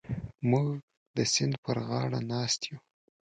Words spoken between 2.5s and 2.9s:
یو.